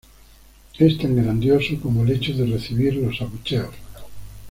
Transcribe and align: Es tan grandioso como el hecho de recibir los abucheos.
Es 0.79 0.97
tan 0.97 1.15
grandioso 1.15 1.79
como 1.79 2.01
el 2.01 2.13
hecho 2.13 2.33
de 2.33 2.47
recibir 2.47 2.95
los 2.95 3.21
abucheos. 3.21 3.75